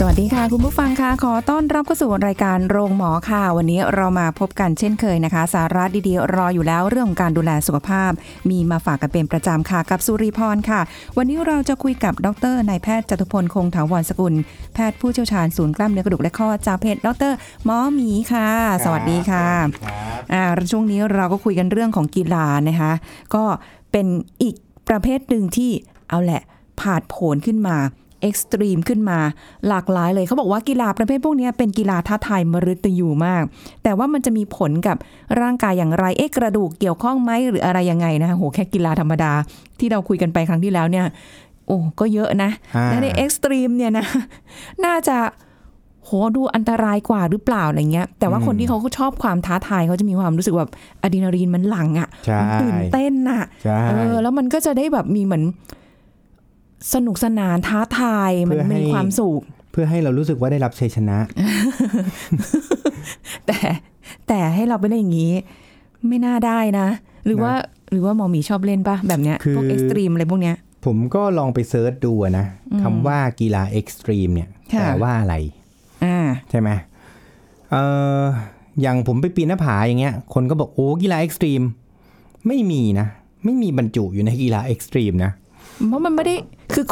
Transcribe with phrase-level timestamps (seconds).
[0.00, 8.10] สวัสดีค่ะ คุณผู้ฟังค่ะขอต้อนรับเข้าสู่รายการโรงหมอค่ะ วันนี้เรามาพบกันเช่นเคยนะคะ สาระดีๆ รออยู่แล้วเรื่องของการดูแลสุขภาพ
[8.50, 10.80] มีมาฝากกันเป็นประจำค่ะกับสุริพรค่ะ
[11.16, 14.34] วันนี้เราจะคุยกับดรนายแพทย์จตุพลคงถาวรสกุล
[14.74, 17.32] แพทย์ผู้เชี่ยวชาญศูนย์กล้ามเนื้อกระดูกและข้อจากเพจดร
[17.64, 18.48] หมอหมีค่ะ
[18.84, 19.46] สวัสดีค่ะ
[20.32, 22.92] อ่าช่วงนี้เราก็คุยกันเรื่องของกีฬานะคะ
[23.34, 23.44] ก็
[23.92, 24.06] เป็น
[24.42, 24.54] อีก
[24.88, 25.70] ประเภทหนึ่งที่
[26.08, 26.42] เอาแหละ
[26.80, 27.76] ผาดโผนขึ้นมา
[28.22, 29.18] เอ็กซ์ตรีมขึ้นมา
[29.68, 33.42] หลากหลายเลยเขาบอกว่ากีฬาประเภทพวกนี้เป็นกีฬาท้าทายมฤตยูมาก
[33.82, 34.96] แต่ว่ามันจะมีผลกับ
[35.40, 39.32] ร่างกายอย่างไรเอ๊ะกระดูกเกี่ยวข้องไหมหรืออะไรยังไงนะคะโหแค่กีฬาธรรมดา
[39.78, 41.06] ที่เราคุยกันไปครั้งที่แล้วเนี่ย
[41.66, 44.06] โอ้ก็เยอะนะอ่าและในเอ็กซ์ตรีมเนี่ยนะ
[44.84, 45.16] น่าจะ
[46.04, 50.72] โหดูอันตรายกว่าหรือเปล่าอะไรเงี้ย แต่ว่าคนที่เขาชอบความท้าทายเขาจะมีความรู้สึกแบบ
[51.02, 55.44] อะดรีนาลีนมันหลั่งอะใช่มันตื่นเต้นอะใช่เออแล้วมันก็จะได้แบบมีเหมือน
[56.94, 61.18] สนุกสนานท้าทายมันเพื่อให้มีความสุข เพื่อให้เรารู้สึกว่าได้รับชัยชนะ
[63.46, 63.58] แต่
[64.28, 65.32] แต่ให้เราไปเล่นอย่างนี้
[66.08, 66.88] ไม่น่าได้นะ
[67.26, 67.52] หรือว่า
[67.92, 72.46] หรือว่าหมอหมีชอบเล่นปะแบบเนี้ยคือพวก extreme อะไรพวกเนี้ย ผมก็ลองไป search ดูอะนะ
[72.82, 75.34] คำว่ากีฬา extreme เนี่ยค่ะแปลว่าอะไร
[76.04, 76.18] อ่า
[76.50, 76.70] ใช่ไหม
[77.70, 77.76] เอ
[78.22, 78.24] อ
[78.80, 81.62] อย่างผมไปปีนหน้าผาอย่างเงี้ย คนก็บอกโอ้กีฬา extreme
[82.46, 83.06] ไม่มีนะ
[83.44, 85.32] ไม่มีบรรจุอยู่ในกีฬา extreme นะ
[85.86, 86.34] เพราะมันไม่ได้
[86.72, 86.84] คือ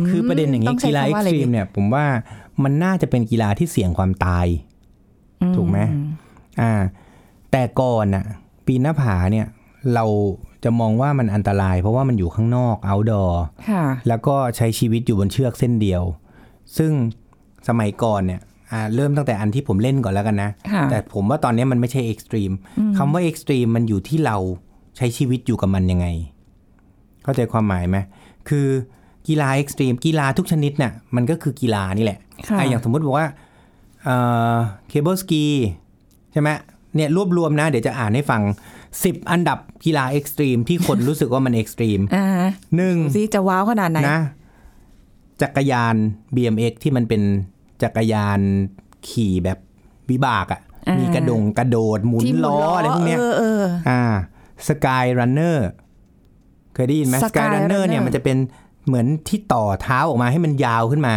[0.00, 2.04] มคือประเด็นอย่างต้นี้ใช้กีฬาเอ็กคำว่ซ์อะไรตรีมดีเนี่ยผมว่า
[2.62, 4.46] มันน่าจะเป็นกีฬาที่เสี่ยงความตาย
[5.56, 5.78] ถูกไหม
[6.60, 6.72] อ่า
[7.52, 8.24] แต่ก่อนน่ะ
[8.66, 9.46] ปีนหน้าผาเนี่ย
[9.94, 10.04] เรา
[10.64, 13.32] จะมองว่ามันอันตราย เพราะว่ามันอยู่ข้างนอก outdoor
[13.70, 16.02] ค่ะแล้วก็ใช้ชีวิตอยู่บนเชือกเส้นเดียว
[16.78, 16.92] ซึ่ง
[17.68, 18.40] สมัยก่อนเนี่ย
[18.72, 22.52] อ่าเริ่มตั้งแต่อันที่ผมเล่นก่อนแล้วกันนะค่ะแต่ผมว่าตอนนี้มันไม่ใช่เอ็กซ์ตรีม
[22.98, 24.36] คำว่าเอ็กซ์ตรีมมันอยู่ที่เรา
[24.96, 26.06] ใช้ชีวิตอยู่กับมันยังไง
[27.26, 27.98] เข้าใจความหมายไหม
[28.48, 28.66] คือ
[29.28, 33.28] กีฬา extreme กีฬาทุกชนิดเนี่ยมันก็คือกีฬานี่แหละค่ะอะอย่างสมมุติบอกว่า
[34.88, 35.44] cable ski
[36.32, 36.48] ใช่ไหม
[36.94, 38.42] เนี่ยรวบรวมนะ เดี๋ยวจะอ่านให้ฟัง
[38.86, 42.26] 10 อันดับกีฬา extreme ที่คนรู้สึกว่ามัน extremeอ่า
[42.76, 44.20] หนึ่งดูซิจะ wow ขนาดไหนนะ
[45.42, 45.94] จักรยาน
[46.34, 47.22] BMX ที่มันเป็น
[47.82, 48.40] จักรยาน
[49.08, 49.58] ขี่แบบ
[50.10, 54.02] วิบากอะ่ะอ่ามีมีกระดงกระโดดหมุนที่หมุนล้ออะไรพวกเนี้ยเออเอออ่า
[54.68, 55.68] sky runner
[56.76, 58.36] เคยได้ยินไหม Sky สกายรันเนอ Runner ร์เนี่ยมันจะเป็น
[58.86, 61.16] เหมือนที่ต่อเท้าออกมาให้มันยาวขึ้นมา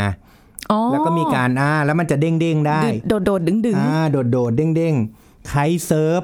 [0.71, 6.21] อ๋อแล้วก็มีการอ่าแล้วมันจะเด้งเด้งๆได้ โดดโดดดึงดึงอ่าโดดโดดเด้งเด้งๆ kitesurf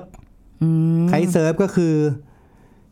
[1.09, 1.93] kitesurf ก็คือ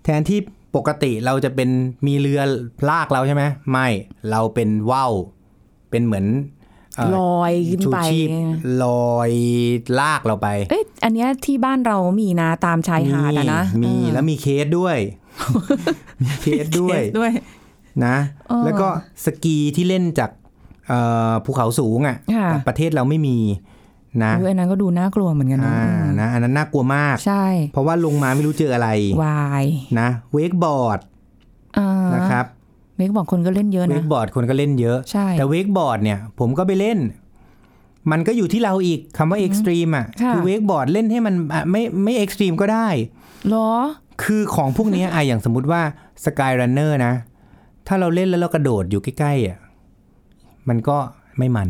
[0.04, 0.40] แทนที่
[0.76, 1.70] ปกติเราจะเป็น
[2.08, 2.42] มีเรือ
[2.90, 3.88] ลากเราใช่ไหมไม่
[4.30, 5.14] เราเป็นว่าว
[5.90, 6.25] เป็นเหมือน
[6.96, 8.28] เอ่อลอยขึ้นชูไปชีพ
[8.84, 9.31] ลอย
[10.00, 14.98] ลากเราไป เอ๊ะอันเนี้ยที่บ้านเรามีนะตามชายหาดอะนะมีเออแล้วมีเคสด้วย
[16.23, 17.31] มีเคสด้วยเคสด้วย
[18.05, 18.16] นะ
[18.49, 18.88] เออแล้วก็
[19.25, 20.31] สกีที่เล่นจาก
[20.88, 20.99] เอ่
[21.29, 23.38] อภูเขาสูงอะค่ะแต่ประเทศเราไม่มี
[24.23, 28.89] นะอุ๊ยอันนั้นก็ดูน่ากลัวเหมือนกันนะอ่านะอันนั้นน่ากลัวมากใช่ เพราะว่าลงมาไม่รู้เจออะไร
[29.23, 29.66] วาย
[29.99, 31.00] นะ wakeboard
[31.77, 32.45] อ่านะครับ
[32.97, 37.00] เมกบอกคนก็เล่นเยอะเวนะกบอร์ดคนก็เล่นเยอะใช่แต่เวกบอร์ดเนี่ย ผมก็ไปเล่น
[38.11, 42.88] มันก็อยู่ที่เราอีกคำว่าเอ็กซ์ตรีมอะค่ะคือเวกบอร์ดเล่นให้มันอะไม่ไม่เอ็กซ์ตรีมก็ได้
[43.47, 43.71] เหรอ
[44.24, 45.81] คือของพวกเนี้ยอะอย่างสมมุติว่า
[46.25, 47.13] สกายรันเนอร์นะ
[47.88, 49.57] ถ้าเราเล่นแล้วเรากระโดดอยู่ใกล้ๆอะ
[50.69, 50.97] มันก็
[51.38, 51.69] ไม่มัน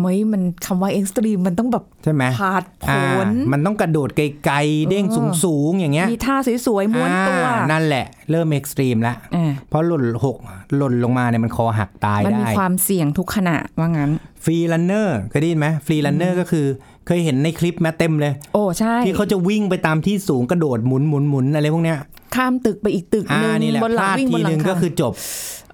[0.00, 5.04] ไม่มันคำว่าเอ็กซ์ตรีมมันต้องแบบใช่ไหมผาดโผอ่านมันต้องกระโดดไกลๆ เด้ง
[5.44, 6.36] สูงๆ อย่างเงี้ย มีท่า
[6.66, 10.36] สวยๆม้วนตัวอ่านั่นแหละ เริ่มเอ็กซ์ตรีมแล้วอ่าเพราะหล่นหก
[10.76, 14.10] หล่นลงมาเนี่ยมันคอหักตายมันได้มีความเสี่ยงทุกขณะว่างั้น
[14.44, 16.66] ฟรีรันเนอร์เคยได้ยินไหมฟรีรันเนอร์ก็คือ
[17.12, 21.98] เคยเห็นในคลิปแม้เต็มเลย โอ้ใช่ ที่เขาจะวิ่งไปตามที่สูงกระโดดหมุนหมุนหมุนอะไรพวกเนี้ย
[22.34, 25.12] ข้ามตึกไปอีกตึกอ่าหนึ่งนี่แหละบนหพลังลาดวิ่งบทีนหลัหนึ่งงก็คาคือจบ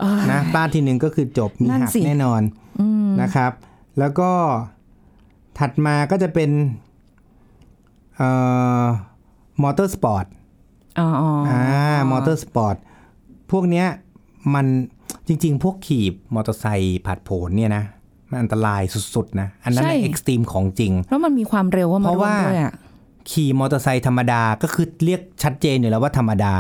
[0.00, 2.42] เอ้ยนะพลาดทีหนึ่งก็คือจบมีนั่นหักสิแน่นอน
[3.22, 3.52] นะครับ
[3.98, 4.30] แล้วก็
[5.58, 6.50] ถัดมาก็จะเป็น
[8.16, 8.28] เอ่
[8.82, 8.84] อ
[9.62, 10.26] มอเตอร์สปอร์ต
[10.98, 11.60] อ๋ออ๋อออ่า
[12.10, 12.76] motor sport
[13.50, 13.86] พวกเนี้ย
[14.54, 14.66] มัน
[15.26, 16.04] จริง ๆ พวกขี่
[16.34, 17.84] มอเตอร์ไซค์ผัดโผนเนี่ยนะ
[18.31, 18.82] มันอันตราย
[19.14, 22.75] สุดๆนะอันนั้น extreme ของจริง แล้วมันมีความเร็วว่ามาเพราะร่วมว่าด้วยอะ
[23.31, 26.55] ขี่มอเตอร์ไซค์ธรรมดาก็คือเรียกชัดเจนอยู่แล้วว่าธรรมดา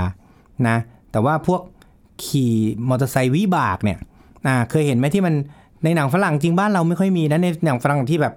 [0.68, 0.76] นะ
[1.12, 1.60] แต่ว่าพวก
[2.24, 2.52] ขี่
[2.88, 3.98] มอเตอร์ไซค์วิบากเนี่ย
[4.46, 5.34] อ่าเคยเห็นไหมที่มัน
[5.84, 8.34] ในหนังฝรั่งจริงบ้านเราไม่ค่อยมีนะในหนังฝรั่งที่แบบ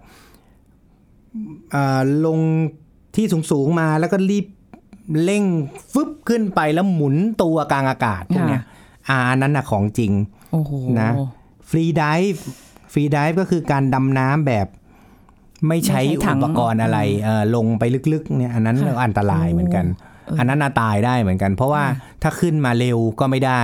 [1.73, 2.39] อ่าลง
[3.15, 4.45] ที่สูงๆมาแล้วก็รีบ
[5.23, 5.43] เร่ง
[5.93, 8.63] ฟึบขึ้นไปแล้วหมุนตัวกลางอากาศพวกเนี้ย
[9.09, 10.11] อ่าอันนั้นนะของจริง
[10.51, 10.71] โอ้โห
[11.01, 11.09] นะ
[11.69, 12.35] free dive
[12.93, 14.67] free dive ก็คือการดำน้ำแบบ
[15.67, 17.83] ไม่ใช้ไม่ใช้ถังอุปกรณ์อะไรเออลงไป
[18.13, 19.85] ลึกๆเนี่ยอันนั้นค่ะอันตรายเหมือนกัน
[20.39, 21.83] อันนั้นน่าตายได้เหมือนกัน เพราะว่า
[22.23, 23.61] ถ้าขึ้นมาเร็วก็ไม่ได้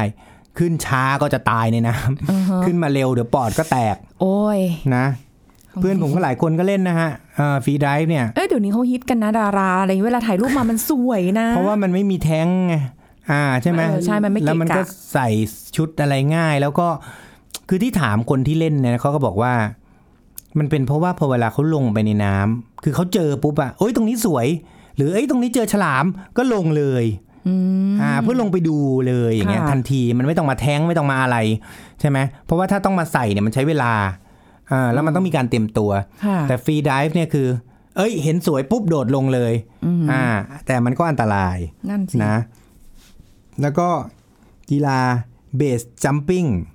[0.57, 4.59] ขึ้นช้าก็จะตายในน้ำอือฮะขึ้นมาเร็วเดี๋ยวปอดก็แตก โอ้ย
[4.95, 5.05] นะ
[5.81, 7.09] เพื่อนผมก็หลายคนก็เล่นนะฮะ
[7.65, 12.75] free dive เนี่ยเอ้ยเดี๋ยวนี้เขาฮิตกันนะดาราอะไรเวลาถ่ายรูปมามันสวยนะ เพราะว่ามันไม่มีแท้งไง
[13.31, 14.81] อ่าใช่ไหมเออใช่มันไม่เกะกะแล้วมันก็
[15.13, 15.27] ใส่
[15.75, 16.87] ชุดอะไรง่ายแล้วก็
[17.69, 19.53] คือที่ถามคนที่เล่นเนี่ยเขาก็บอกว่า
[20.59, 24.47] มันเป็นเพราะว่าพอเวลาเขาลงไปในน้ำคือเขาเจอปุ๊บอะโอ้ยตรงนี้สวย
[24.95, 26.05] หรือเอ้ยตรงนี้เจอฉลาม
[26.37, 27.05] ก็ลงเลย
[27.47, 27.53] อื
[27.91, 28.77] มอ่าเพื่อลงไปดู
[29.07, 31.37] เลยอย่างเงี้ยค่ะทันทีมันไม่ต้องมาแท้งไม่ต้องมาอะไร
[31.99, 33.93] ใช่ไหมเพราะว่าถ้าต้องมาใส่เนี่ยมันใช้เวลา
[34.71, 35.91] อ่าแล้วมันต้องมีการเตรียมตัว
[36.25, 37.47] ค่ะแต่ free dive เนี่ยคือ
[37.97, 39.53] เอ้ย เห็นสวยปุ๊บโดดลงเลย
[39.85, 40.23] อืมอ่า
[40.67, 41.57] แต่มันก็อันตราย
[41.89, 42.35] นั่นสินะ
[43.61, 43.87] แล้วก็
[44.69, 44.99] กีฬา
[45.57, 46.74] base jumping ค่ะ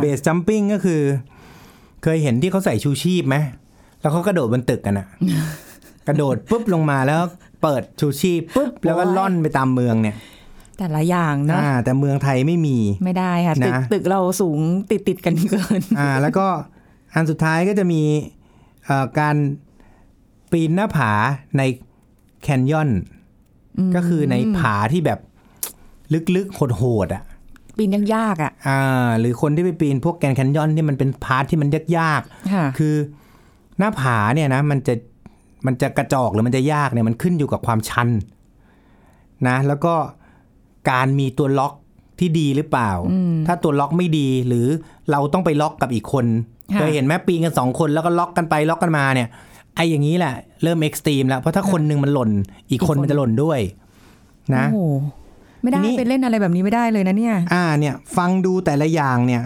[0.00, 1.02] base jumping ก็คือ
[2.02, 3.36] เคยเห็นที่เขาใส่ชูชีพไหม
[4.00, 5.06] แล้วเขากระโดดบนตึกกันอะ
[6.08, 7.20] กระโดดปุ๊บลงมาแล้ว
[7.62, 10.16] เปิดชูชีพปุ๊บแล้วก็ล่อนไปตามเมืองเนี่ย
[10.78, 14.58] แต่ละอย่างเนอะอ่าแต่เมืองไทยไม่มีไม่ได้ค่ะตึกนะตึกเราสูง
[14.90, 16.46] ติดติดๆกันเกิน อ่า แล้วก็
[17.14, 18.02] อันสุดท้ายก็จะมี
[18.84, 19.36] เอ่อการ
[20.50, 21.12] ปีนหน้าผา
[21.58, 21.62] ใน
[22.42, 22.90] แคนยอน
[23.94, 25.20] ก็คือในผาที่แบบ
[26.36, 27.22] ลึกๆโหดๆอะ
[27.78, 32.22] ปีนยากๆอะอ่าหรือคนที่ไปปีนพวก Grand Canyon ที่มันเป็น part ที่มันยาก
[32.52, 32.94] ค่ะๆคือ
[33.78, 34.94] หน้าผาเนี่ยนะมันจะ
[35.66, 38.08] มันจะกระจอกหรือมันจะยากเนี่ยมันขึ้นอยู่กับความชัน
[39.48, 39.94] นะ แล้วก็
[40.90, 41.72] การมีตัวล็อก
[42.20, 42.90] ที่ดีหรือเปล่า
[43.46, 44.66] ถ้าตัวล็อกไม่ดีหรือ
[45.10, 46.26] เราต้องไปล็อกกับอีกคน
[46.74, 49.28] ค่ะเคยเห็นไหมปีนกันสองคนแล้วก็ล็อกกันไปล็อกกันมาเนี่ย
[49.74, 52.30] ไอ้อย่างนี้แหละเริ่ม extreme แล้วเพราะถ้าคนหนึ่งมันหล่น
[52.70, 53.60] อีกคนมันจะหล่นด้วย
[54.56, 54.94] นะโอ้โห
[55.62, 59.42] ไม่ได้ทีนี้ไปเล่นอะไรแบบนี้ไม่ได้เลยนะเนี่ย อ่าเนี่ย ฟังดูแต่ละอย่างเนี่ย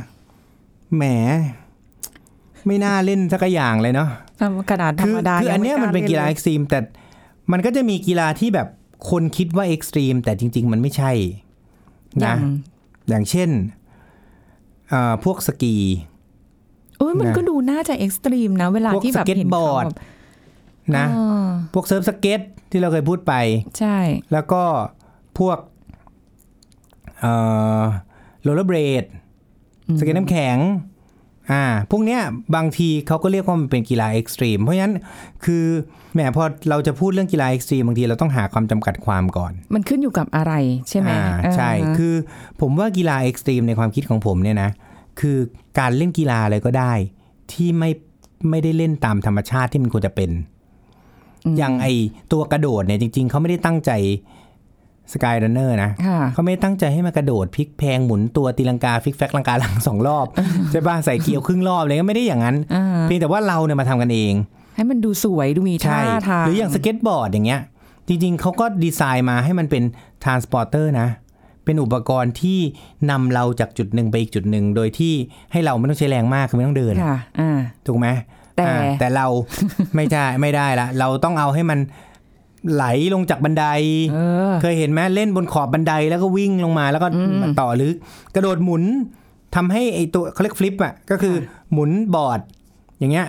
[0.97, 1.05] แหม
[2.67, 4.09] ไม่น่าเล่นสักอย่างเลยเนาะ
[4.71, 6.79] กระดาษธรคืรมดาคืออันเนี้ยยังมันเป็นกีฬาล่เอ็กซ์ตรีมแต่
[7.53, 8.69] มันก็จะมีกีฬาที่แบบ
[9.11, 11.13] คนคิดว่าเอ็กซ์ตรีมแต่จริง ๆ มันไม่ใช่
[12.23, 12.39] อนะย่าง
[13.09, 13.51] อย่างเช่น
[14.89, 15.77] เอ่อพวกสกี
[16.99, 19.97] เอ้ยมันนะก็ดูน่าจะเอ็กซ์ตรีมนะ เวลาพวกที่แบบสเก็ตเห็นบอเขาร์ดแบบ
[20.97, 23.35] นะอ่าพวก surf skate ที่เราเคยพูดไป
[23.79, 23.99] ใช่
[24.33, 24.63] แล้วก็
[25.39, 25.72] พวกเอ่อ
[27.23, 29.05] โรลเลอร์เบรด
[29.99, 30.59] สเก็ตน้ำแข็ง
[31.53, 32.21] อ่าพวกเนี้ย
[32.57, 34.95] บางทีเขาก็เรียกว่ามันเป็นกีฬา extreme เพราะฉะนั้น
[35.45, 35.65] คือ
[36.13, 40.53] แหมพอเราจะพูดเรื่องกีฬา extreme บางทีเราต้องหาความจำกัดความก่อน มันขึ้นอยู่กับอะไร
[40.89, 41.25] ใช่ไหมอ่า
[41.57, 42.15] ใช่อ่าคือ
[42.61, 44.71] ผมว่ากีฬา extreme ในความคิดของผมเนี่ยนะ
[45.21, 45.37] คือ
[45.79, 46.93] การเล่นกีฬาอะไรก็ได้
[47.53, 47.91] ที่ไม่
[48.51, 50.31] ไม่ได้เล่นตามธรรมชาติที่มันควรจะเป็น
[51.57, 51.87] อย่างไอ
[52.33, 53.91] ตัวกระโดดเนี่ยจริง ๆเขาไม่ได้ตั้งใจ
[55.13, 60.27] sky runner นะค่ะเขาไม่ได้ตั้งใจให้มากระโดดพลิกแพลงหมุนตัวตีลังกาฟิกแฟกลังกาหลังสองรอบ
[60.71, 64.35] ใช่ป่ะใส่เกลียวครึ่งรอบเลยก็ไม่ได้อย่างนั้นอ่าเพียงแต่ว่าเราเนี่ยมาทำกันเอง
[64.77, 67.61] ให้มันดูสวยดูมีท่ามีทางหรืออย่างสเก็ตบอร์ดอย่างเงี้ย
[68.09, 69.83] จริง ๆเขาก็ดีไซน์มาให้มันเป็น
[70.23, 71.09] transporter นะ
[71.65, 72.59] เป็นอุปกรณ์ที่
[73.11, 75.15] นำเราจากจุดหนึ่งไปอีกจุดหนึ่งโดยที่
[75.53, 78.07] ให้เราไม่ต้องใช้แรงมากคือไม่ต้องเดินค่ะอ่าถูกไหม
[78.57, 79.27] แต่อ่าแต่เรา
[79.97, 81.79] ไม่ได้ไม่ได้ละเราต้องเอาให้มัน
[82.75, 83.65] ไหลลงจากบันได
[84.13, 84.19] เอ
[84.51, 87.07] อเคยเห็นไหมเล่นบนขอบบันไดแล้วก็วิ่งลงมาแล้วก็
[87.43, 87.93] มาต่อหรือ
[88.35, 88.83] กระโดดหมุน
[89.55, 91.35] ทำให้ไอตัวเขาเรียกฟลิปอะก็คือ
[91.73, 92.41] หมุนบอร์ด
[92.99, 93.27] อย่างเงี้ย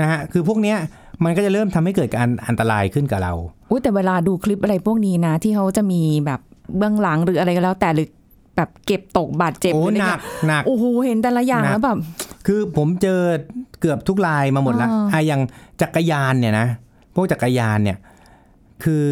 [0.00, 0.78] นะฮะคือพวกเนี้ย
[1.24, 3.32] มันก็จะเริ่มทำให้เกิดการอันตรายขึ้นกับเรา
[3.70, 6.40] อุ้ยแต่เวลาดูคลิปอะไรพวกนี้นะ ที่เขาจะมีแบบ
[6.76, 8.08] เบื้องหลังหรืออะไรก็แล้ว แต่หรือ
[8.56, 11.98] แบบเก็บตกบาดเจ็บโอ้หรืออะไรหนักเงี้ยหนักโอ้โหเห็นแต่ละอย่างหนักแล้วแบบ
[12.46, 13.20] คือผมเจอ
[13.80, 15.42] เกือบทุกลายมาหมดละอ่าอะอย่าง
[15.82, 16.66] จักรยานเนี่ยนะ
[17.14, 17.98] พวกจักรยานเนี่ย
[18.84, 19.04] คือ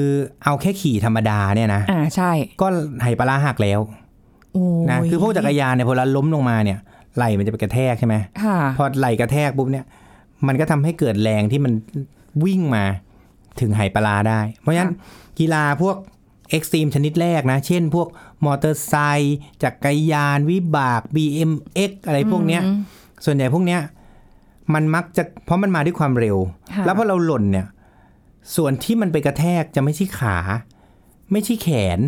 [0.45, 2.31] เอาแค่ขี่ธรรมดาเนี่ยนะอ่าใช่
[2.61, 2.67] ก็
[3.03, 3.81] ไหปลาร้าหักแล้ว
[4.53, 6.79] โอ้ยนะคือพวกจักรยานเนี่ยพอเราล้มลงมาเนี่ย
[7.17, 9.85] ไหลมันจะไปกระแทกใช่ไหมค่ะพอไหลกระแทกปุ๊บเนี่ย
[10.47, 11.73] มันก็ทำให้เกิดแรงที่มัน
[12.45, 12.85] วิ่งมา
[13.61, 14.93] ถึงไหปลาร้าได้ เพราะฉะนั้น
[15.39, 15.97] กีฬาพวก
[16.51, 18.09] extreme ชนิดแรกนะ เช่นพวก
[18.45, 22.63] มอเตอร์ไซค์จักรยานวิบาก BMX อะไรพวกเนี้ย
[23.25, 23.81] ส่วนใหญ่พวกเนี้ย
[24.75, 26.37] มันมักจะเพราะมันมาด้วยความเร็ว
[26.75, 27.67] ค่ะแล้วพอเราหล่นเนี่ย
[28.57, 30.37] ส่วนที่มันไปกระแทกจะไม่ใช่ขา
[31.33, 32.01] ไม่ใช่แขน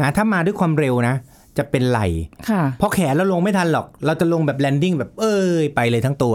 [0.00, 1.16] นะถ้ามาด้วยความเร็วนะ
[1.58, 2.06] จะเป็นไหล่
[2.50, 6.34] ค่ะเพราะแขนเราลงไม่ทันหรอก เราจะลงแบบ landing แบบเอ้ยไปเลยทั้งตัว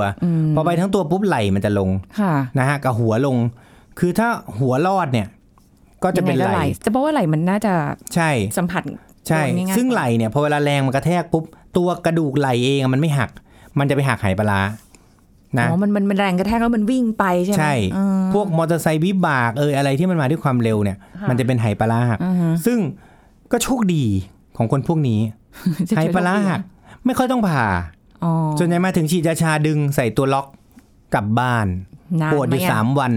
[0.56, 3.38] พอไปทั้งตัวปุ๊บไหล่มันจะลงค่ะนะฮะกับหัวลง
[4.00, 4.28] คือถ้า
[4.60, 5.28] หัวรอดเนี่ย
[6.04, 7.74] ก็จะเป็นยังไหไงก็ล่แต่เพราะว่าไหลมันน่าจะ
[8.16, 8.84] ใช่สัมผัส
[9.28, 11.44] ใช่โดนง่ายๆซึ่งไหลเนี่ยพอเวลาแรงมันกระแทกปุ๊บ
[11.78, 13.30] ตัวกระดูกไหลเองอะมันไม่หัก
[13.80, 14.62] มันจะไปหักไหปลาร้า
[15.60, 22.80] นะอ๋อมันมันมันแรงกระแทกแล้วมันวิ่งไปใช่ไหมใช่อืมพวกมอเตอร์ไซค์วิบากเอยอะไรที่มันมาด้วยความเร็วเนี่ยค่ะมันจะเป็นไหปลาร้าหักอือฮึซึ่ง
[23.52, 24.04] ก็โชคดี
[24.58, 25.20] ของคนพวกนี้
[25.90, 26.62] จะไหเจอปลาร้าหัก
[27.06, 27.66] ไม่ค่อยต้องผ่า
[28.24, 30.48] อ๋อส่วนใหญ่มาถึงฉีดยาชาดึงใส่ตัวล็อก
[31.14, 31.68] กลับบ้าน
[32.22, 33.14] นานปวดอไหมยู่อะสามวัน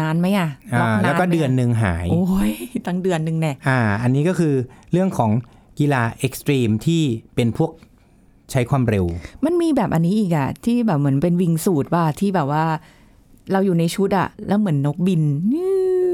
[0.00, 2.52] นานไหมอะอ่าล็อกาแล้วก็ไหมะเดือนหนึ่งหาย โอ้ย
[2.86, 4.54] ตั้งเดือนหนึ่งแน่อ่า อันนี้ก็คือ
[4.92, 5.30] เรื่องของ
[5.78, 7.02] กีฬาเอ็กซ์ตรีมที่
[7.34, 7.70] เป็นพวก
[8.50, 9.04] ใช้ความเร็ว
[9.44, 12.64] มันมีแบบอันนี้อีกอะที่แบบเหมือนเป็นวิงสูตรป่ะที่แบบว่า
[13.52, 15.22] เราอยู่ในชุดอะแล้วเหมือนนกบิน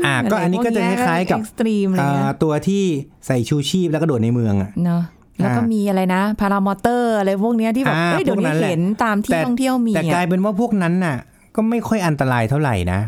[0.05, 2.83] อ่าก็อันนี้ก็จะคล้ายๆกับเอ็กซ์ตรีมอะไรอ่าเงี้ยตัวที่
[3.27, 5.03] ใส่ชูชีพแล้วก็โดดในเมืองอะเนาะ
[5.41, 11.17] แล้วก็อ่ามีมีอะไรนะพารามอเตอร์อะไรพวกเนี้ยที่แบบอ่าเอ้ยเดี๋ยวพวกนั้นี้นแหละเห็นตามที่แต่ท่องเที่ยวมีแต่กลาอะยเป็นว่าพวกนั้นน่ะ
[11.55, 13.01] ก็ไม่ค่อยอันตรายเท่าไหร่นะ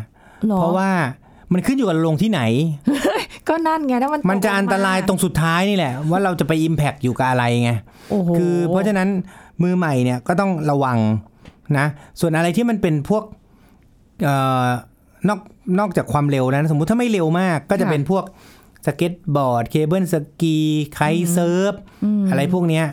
[0.47, 0.89] หรอเพราะว่า
[1.53, 2.41] มันขึ้นอยู่กับลงที่ไหน
[3.49, 7.71] ก็นั่นไงถ้ามันมันจะตกลงอันตรายตรงสุดท้ายนี่แหละ ว่าเราจะไปอิมแพกอยู่กับอะไรไง
[8.09, 9.09] โอ้โหคือเพราะฉะนั้น
[9.63, 10.97] มือใหม่เนี่ยก็ต้องระวัง
[11.77, 11.85] นะ
[12.19, 13.23] ส่วนอะไรที่มันเป็นพวก
[14.23, 14.67] เอ่อ
[15.27, 15.39] นอก
[15.79, 18.23] นอกจากความเร็วนะสมมุติถ้าไม่เร็วมาก ก็จะเป็นพวก
[18.85, 20.99] สเก็ตบอร์ด cable ski kite
[21.33, 21.73] surf
[22.29, 22.85] อะไรพวกเนี้ย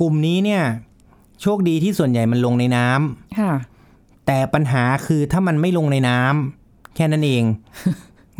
[0.00, 0.62] กลุ่มนี้เนี่ย
[1.42, 3.52] โชคดีที่ส่วนใหญ่มันลงในน้ำค่ะ
[4.26, 6.55] แต่ปัญหาคือถ้ามันไม่ลงในน้ำ
[6.96, 7.44] แค่นั้นเอง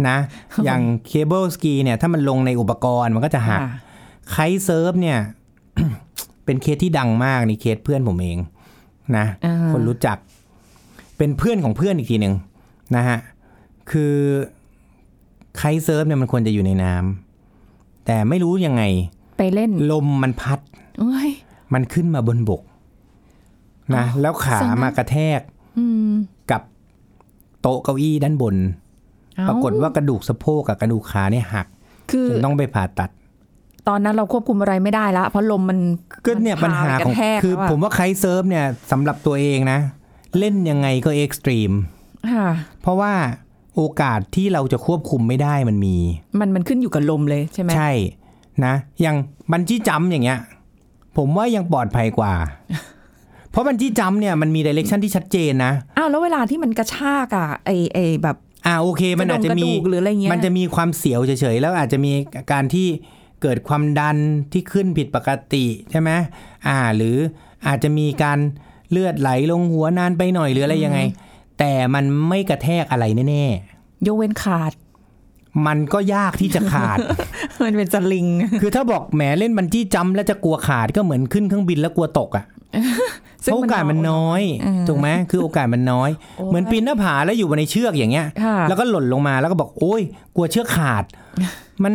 [0.09, 0.17] นะ
[0.65, 3.71] อย่าง cable ski เนี่ยถ้ามันลงในอุปกรณ์มันก็จะหักค่ะ
[4.31, 5.19] kite surf เนี่ย
[6.45, 8.39] เป็นเคสที่ดังมากนี่เคสเพื่อนผมเอง
[9.17, 10.17] นะอ่าคนรู้จัก
[11.17, 12.35] เป็นเพื่อนของเพื่อนอีกทีหนึ่ง
[12.97, 13.19] นะฮะ
[13.91, 14.15] คือ
[15.57, 18.83] kite surf เนี่ยมันควรจะอยู่ในน้ำแต่ไม่รู้ยังไง
[19.39, 20.59] ไปเล่น ลมมันพัด
[20.99, 21.31] เอ้ย
[21.75, 22.63] มันขึ้นมาบนบก
[23.95, 25.41] นะอ๋อแล้วขาซะงั้นมากระแทก
[25.79, 26.36] อืมกับ
[27.67, 28.57] โต๊ะเก้าอี้ด้านบน
[29.37, 31.67] เอ้ปรากฏว่ากระดูกสะโพกกับกระดูกขาเนี่ยหัก
[32.11, 33.11] คือจนต้องไปผ่าตัด
[33.89, 35.79] ตอนนั้นเราควบคุมอะไรไม่ได้ละเพราะลมมัน
[36.25, 39.79] ก็เนี่ยมันพัดไปกระแทกแล้วปัญหาของคือผมว่า kite surf เนี่ยสำหรับตัวเองนะ
[40.39, 41.73] เล่นยังไงก็ extreme
[42.33, 42.49] ค่ะ
[42.83, 43.13] เพราะว่า
[43.75, 45.97] โอกาสที่เราจะควบคุมไม่ได้มันมี
[46.41, 47.91] มันมันขึ้นอยู่กับลมเลยใช่ไหมใช่
[48.65, 49.17] นะอย่าง
[49.51, 50.41] bungee jump อย่างเงี้ย
[51.17, 52.33] ผมว่ายังปลอดภัยกว่า
[53.57, 58.37] เพราะ bungee jump เนี่ยมันมี direction ที่ชัดเจนนะอ้าวแล้วเวลาที่มันกระชากอะไอไอแบบ
[58.67, 62.13] อ่าโอเค มันอาจจะมีกระดูกหรืออะไรเงี้ยมันจะมีความเสียวเฉยๆแล้วอาจจะมี
[62.53, 62.87] การที่
[63.43, 64.17] เกิดความดัน
[64.53, 66.11] ที่ขึ้นผิดปกติใช่ไหม
[66.67, 67.17] อ่า หรือ
[67.67, 68.39] อาจจะมีการ
[68.91, 71.01] เลือดไหลลงหัวนานไปหน่อยหรืออะไรยังไง
[71.59, 73.45] แต่มันไม่กระแทกอะไรแน่
[74.07, 76.99] ยกเว้นขาดๆมันก็ยากที่จะขาด
[77.63, 78.27] มันเป็นสลิง
[78.63, 82.45] คือถ้าบอกแหมเล่นบันจี้จัมป์แล้วจะกลัวขาดก็เหมือนขึ้นเครื่องบินแล้วกลัวตกอะ่ะ
[83.47, 90.03] ซึ่งเพราะโอกาสมันน้อยอืมถูกไหมคือโอกาสมันน้อยโอ้ยเหมือนปีนหน้าผาแล้วอยู่บนในเชือกอย่างเงี้ยค่ะแล้วก็หล่นลงมาแล้วก็บอกโอ้ย
[90.37, 91.05] กลัวเชือกขาด
[91.85, 91.95] มัน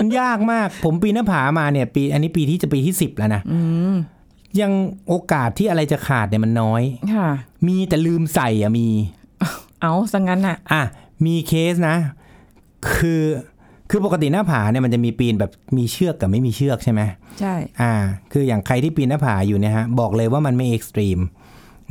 [0.00, 3.58] มันยากมาก ผมปีนหน้าผามาเนี่ย ปี อันนี้ปีที่จะปีที่สิบแล้วนะอื
[3.92, 3.94] ม
[4.60, 4.72] ยัง
[5.08, 6.82] โอกาสที่อะไรจะขาดเนี่ยมันน้อย
[7.14, 7.28] ค่ะ
[7.66, 8.88] มีแต่ลืมใส่อะมี
[9.82, 10.82] เอาซะงั้นอะอะ
[11.26, 11.96] มีเคสนะ
[12.96, 13.22] คือ
[13.94, 17.00] คือปกติหน้าผาเนี่ยมันจะมีปีนแบบมีเชือกกับไม่มีเชือกใช่ไหม
[17.40, 17.92] ใช่อ่า
[18.32, 21.18] คืออย่างใครที่ปีนหน้าผาอยู่เนี่ยฮะบอกเลยว่ามันไม่เอ็กซ์ตรีม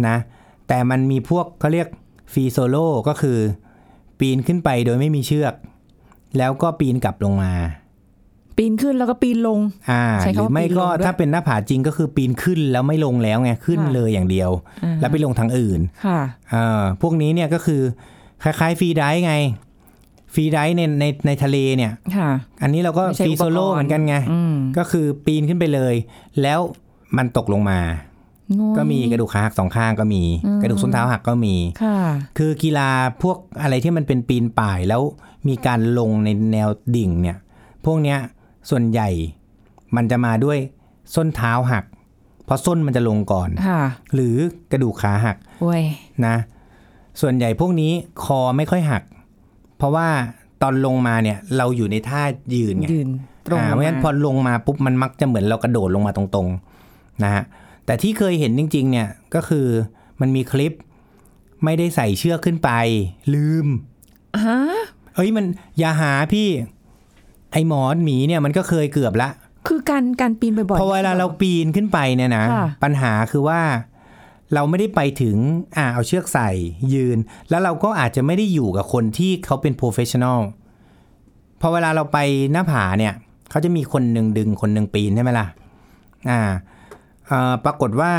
[0.08, 0.16] นะ
[0.68, 1.88] แต่มันมีพวกเขาเรียก
[2.34, 3.38] free solo ก็คือ
[4.20, 5.54] ปีนขึ้นไปโดยไม่มีเชือก
[6.38, 7.54] แล้วก็ปีนกลับลงมา
[8.58, 9.60] ปีนขึ้นแล้วก็ปีนลง
[9.92, 14.50] อ่าใช้คำหรือว่าไม่ปีนลงก็ด้วยถ้าเป็นหน้าผาจริงก็คือปีนขึ้นแล้วไม่ลงแล้วไงขึ้นค่ะเลยอย่างเดียว
[14.84, 16.20] อ่าแล้วไปลงทางอื่น ค่ะ
[16.52, 17.82] เอ่าพวกนี้เนี่ยก็คือ
[18.44, 19.34] คล้ายๆ free dive ไง
[20.34, 22.30] free dive ในในในทะเลเนี่ยค่ะ
[22.62, 25.96] อันนี้เราก็ไม่ใช่ free solo อุปกรณ์เหมือนกันไงอืมก็คือปีนขึ้นไปเลย
[26.42, 26.60] แล้ว
[27.18, 27.80] มันตกลงมา
[28.56, 31.98] โง่ก็มีกระดูกขาหักสองข้างก็มีอืมกระดูกส้นเท้าหักก็มีค่ะ
[32.38, 32.90] คือกีฬา
[33.22, 35.02] พวกอะไรที่มันเป็นปีนป่ายแล้ว
[35.48, 37.38] มีการลงในแนวดิ่งเนี่ย
[37.86, 38.20] พวกเนี้ย
[38.70, 39.10] ส่วนใหญ่
[39.96, 40.58] มันจะมาด้วย
[41.16, 41.86] ส้นเท้าหัก
[42.46, 43.82] เพราะส้นมันจะลงก่อนค่ะ
[44.14, 44.36] หรือ
[44.72, 45.84] กระดูกขาหักโว้ย
[46.26, 46.36] นะ
[47.22, 47.92] ส่วนใหญ่พวกนี้
[48.24, 49.04] คอไม่ค่อยหัก
[49.82, 50.10] เพราะว่า
[50.62, 52.22] ตอนลงมาเนี่ยเราอยู่ในท่า
[52.54, 53.10] ยืนไงยืน
[53.48, 57.44] ตรงอ่าเพราะฉะนั้นพอลงมาปุ๊บมันมักจะเหมือนเรากระโดดลงมาตรงๆนะฮะ
[57.86, 59.68] แต่ที่เคยเห็นจริง ๆ เนี่ยก็คือ
[60.22, 60.74] มันมีคลิป
[61.64, 62.70] ไม่ได้ใส่เชือกขึ้นไป
[63.34, 63.68] ลืม
[64.46, 64.60] ฮะ
[65.16, 65.46] เอ้ยมัน
[65.80, 66.48] อย่าหาพี่
[67.52, 69.30] ไอหมอนหมีเนี่ยมันก็เคยเกือบละ
[69.68, 73.62] คือการการปีนบ่อยๆพอเวลาเราปีนขึ้นไปเนี่ยนะค่ะปัญหาคือว่า
[74.54, 75.38] เราไม่ได้ไปถึง
[75.78, 76.50] อ่าเอาเชือกใส่
[76.94, 77.18] ยืน
[77.50, 80.40] แล้วเราก็อาจจะไม่ได้อยู่กับคนที่เขาเป็นโปรเฟชชั่นอล
[81.62, 82.18] พอเวลาเราไป
[82.52, 83.14] หน้าผาเนี่ย
[83.50, 85.48] เขาจะมีคนหนึ่งดึงคนหนึ่งปีนใช่ไหมล่ะ
[86.30, 86.40] อ่า
[87.28, 88.14] เอ่อปรากฏว่า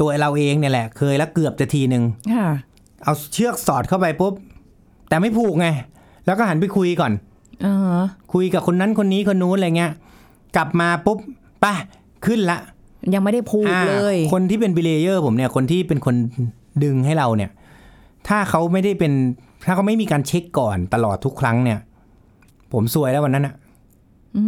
[0.00, 2.48] ตัวเราเองเนี่ยแหละ เคยแล้วเกือบจะทีหนึ่งค่ะ
[3.04, 4.34] เอาเชือกสอดเข้าไปปุ๊บ
[5.08, 5.68] แต่ไม่ผูกไง
[6.26, 7.12] แล้วก็หันไปคุยก่อน
[7.62, 7.98] เออ
[8.32, 9.92] คุยกับคนนั้นคนนี้คนนู้นอะไรเงี้ย
[10.56, 11.18] กลับมาปุ๊บ
[11.60, 11.74] ไป่ะ
[12.26, 12.58] ขึ้นละ
[13.14, 16.14] ยังไม่ได้พูดอ่าเลย คนที่เป็น belayer ผมเนี่ย คนที่เป็นคน
[16.84, 17.50] ดึงให้เราเนี่ย
[18.28, 19.12] ถ้าเขาไม่ได้เป็น
[19.66, 21.78] ถ้าเขาไม่มีการเช็คก่อนตลอดทุกครั้งเนี่ย
[22.72, 23.54] ผมซวยแล้ววันนั้นอะ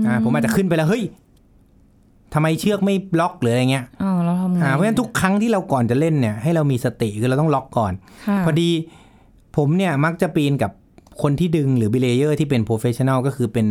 [0.07, 1.05] อ่าผมอาจจะขึ้นไปแล้วเฮ้ย
[2.35, 7.93] ทำไมเชือกไม่ล็อกหรืออะไรเงี้ยอ๋อเราทำไงอ่าเพราะฉะนั้นทุกครั้งที่เราก่อนจะเล่นเนี่ย ให้เรามีสติคือเราต้องล็อกก่อน
[8.29, 8.71] ค่ะพอดี
[9.57, 10.71] ผมเนี่ยมักจะปีนกับ
[11.23, 13.67] คนที่ดึงหรือ belayer ที่เป็นโปรเฟชชั่น a ลก็คือเป็น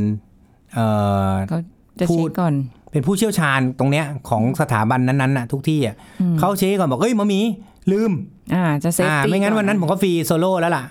[0.74, 0.86] เอ่
[1.32, 1.60] อเขา
[2.00, 2.54] จะพูดเช็คก่อน
[2.92, 5.96] เป็นผู้เชี่ยวชาญตรงเนี้ยของสถาบันนั้นๆน่ะทุกที่อะ
[6.40, 7.42] เขาเช็คก่อนบอกเอ้ยมามี
[7.92, 8.12] ลืม
[8.54, 10.84] อ่าจะ safe อ่าตี้ไม่งั้นวันนั้นผมก็ free solo แล้วล่ะ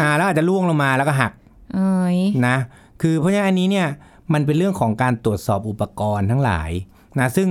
[0.00, 1.32] อ่าแล้วอาจจะร่วงลงมาแล้วก็หัก
[1.74, 2.56] เอ้ยนะ
[3.00, 3.88] คือเพราะฉะนั้นอันนี้เนี่ย
[4.32, 6.70] มันเป็นเรื่องของการตรวจสอบอุปกรณ์ทั้งหลาย
[7.18, 7.48] นะซึ่ง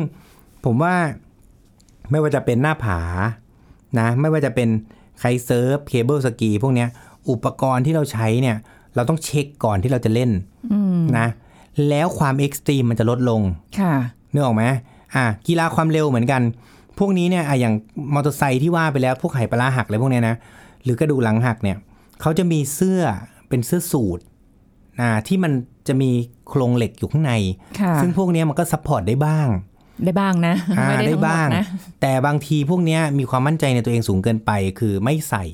[0.66, 0.96] ผมว่า
[2.12, 3.00] ไม่ว่าจะเป็นหน้าผา
[4.00, 4.70] นะไม่ว่าจะเป็น
[5.20, 6.90] kite surf cable ski พวกเนี้ย
[7.30, 8.58] อุปกรณ์ที่เราใช้เนี่ย
[8.96, 10.32] เราต้องเช็คก่อนที่เราจะเล่น
[11.18, 11.28] นะ
[11.90, 13.42] แล้วความ extreme มันจะลดลง
[13.80, 13.94] ค่ะ
[14.34, 14.64] นึกออกไหม
[15.16, 16.42] อะกีฬาความเร็วเหมือนกัน
[17.00, 17.74] พวกนี้เนี่ยอะอย่าง
[18.14, 20.36] มอเตอร์ไซค์ที่ว่าไปแล้วพวกไหปลาร้าหักอะไรพวกเนี้ยนะ
[20.84, 21.78] หรือกระดูกหลังหักเนี่ย
[22.22, 23.02] เขาจะมีเสื้อ
[23.50, 24.20] เป็นเสื้อสูท
[25.00, 25.52] อ่าที่มัน
[25.88, 26.12] จะมี
[26.50, 27.34] โครงเหล็กอยู่ข้างใน
[27.80, 29.48] ค่ะซึ่งพวกเนี้ยมันก็ support ได้บ้าง
[30.06, 31.66] ได้บ้างนะอ่าไม่ได้ได้ทั้งหมดบ้างนะ
[32.02, 35.46] แต่บางทีพวกเนี้ยมีความมั่นใจในตัวเองสูงเกินไปคือไม่ใส่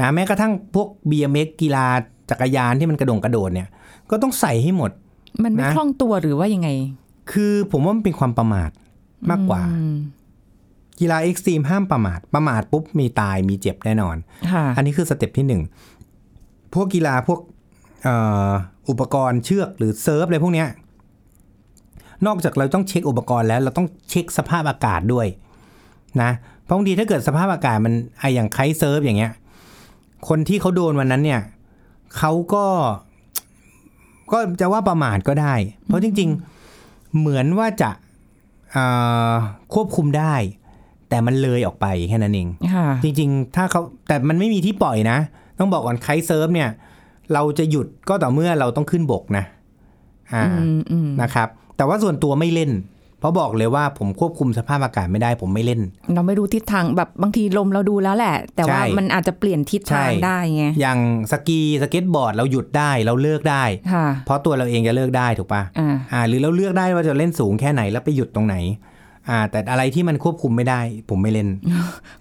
[0.00, 1.86] นะแม้กระทั่งพวก BMX กีฬา
[2.30, 3.68] จักรยานที่มันกระโดดกระโดดเนี่ย
[4.10, 4.90] ก็ต้องใส่ให้หมด
[5.44, 6.68] มันไม่นะคล่องตัวหรือว่ายังไง
[7.32, 8.70] คือผมว่ามันเป็นความประมาท
[9.30, 9.96] มากกว่าอืม
[11.00, 14.16] กีฬา extreme ห้ามประมาท ประมาทปุ๊บมีตายมีเจ็บแน่นอน
[14.52, 15.62] ค่ะอันนี้คือ step ที่หนึ่ง
[16.74, 17.40] พวกกีฬาพวก
[18.04, 18.16] เอ่
[18.48, 18.50] อ
[18.88, 20.68] อุปกรณ์เชือกหรือ surf อะไรพวกเนี้ย
[22.26, 25.26] นอกจากเราต้องเช็คอุปกรณ์แล้ว เราต้องเช็คสภาพอากาศด้วย
[26.22, 26.30] นะ
[26.64, 29.32] เพราะบางทีถ้าเกิดสภาพอากาศมันไออย่าง kite surf อย่างเงี้ย
[30.28, 31.40] คนที่เขาโดนวันนั้นเนี่ย
[32.18, 32.64] เขาก็
[34.32, 35.54] ก็จะว่าประมาทก็ได้
[35.86, 36.30] เพราะจริง
[36.72, 37.90] ๆ เหมือนว่าจะ
[38.72, 38.84] เอ่
[39.30, 39.32] อ
[39.74, 40.34] ควบคุมได้
[41.08, 45.18] แต่มันเลยออกไปแค่นั้นเองค่ะจริง ๆ ถ้าเขาแต่มันไม่มีที่ปล่อยนะ
[45.58, 46.70] ต้องบอกก่อนไคท์เซิร์ฟเนี่ย
[47.32, 49.44] เราจะหยุดก็ต่อเมื่อเราต้องขึ้นบกนะ
[50.34, 52.70] อ่าอืมอืมนะครับ แต่ว่าส่วนตัวไม่เล่น
[53.22, 55.80] เพราะบอกเลยว่าผมควบคุมสภาพอากาศไม่ได้ผมไม่เล่น
[56.14, 60.98] เราไม่รู้ทิศทางแบบบางทีลมเราดูแล้วแหละ แต่ว่าใช่มันอาจจะเปลี่ยนทิศทางใช่ได้ไงอย่าง
[61.32, 68.56] ski skateboard เราหยุดได้เราเลิกได้ค่ะเพราะตัวเราเองจะเลิกได้ถูกปะอ่าอ่าหรือเราเลือกได้ว่าจะเล่นสูงแค่ไหนแล้วไปหยุดตรงไหน
[69.28, 70.80] อ่า แต่อะไรที่มันควบคุมไม่ได้
[71.10, 71.48] ผมไม่เล่น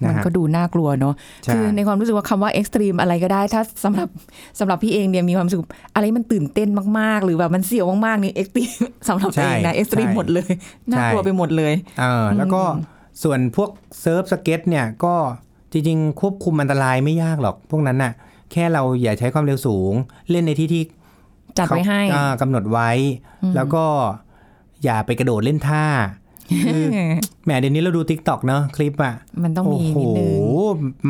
[0.01, 4.09] มันะนฮะก็ดูน่ากลัวเนอะใช่คือในความรู้สึกว่าคำว่า extreme อะไรก็ได้ ถ้าสำหรับ
[4.59, 5.61] สำหรับพี่เองเนี่ยมีความรู้สึก
[5.95, 8.71] อะไรมันตื่นเต้นมากๆ หรือแบบมันเสียวมากๆนี่ extreme
[9.07, 10.51] สำหรับตัวเองนะ extreme หมดเลย
[10.91, 12.61] น่ากลัวไปหมดเลยเออแล้วก็
[13.23, 13.69] ส่วนพวก
[14.01, 15.15] surf skate เนี่ยก็
[15.71, 18.13] จริงๆ ควบคุมอันตรายไม่ยากหรอก พวกนั้นน่ะ
[18.51, 19.93] แค่เราอย่าใช้ความเร็วสูง
[20.31, 20.83] เล่นในที่ที่
[21.57, 22.89] จัดไว้ให้เขาอ่ากำหนดไว้
[23.55, 23.85] แล้วก็
[24.83, 25.85] อย่าไปกระโดดเล่นท่า
[26.20, 26.20] คือ
[27.45, 30.39] แหมเดี๋ยวนี้เราดู TikTok เนอะคลิปอะ มันต้องโอ้มีโหนนิดนึง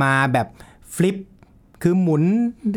[0.02, 0.48] มาแบบ
[0.96, 1.16] flip
[1.84, 2.24] คือหมุน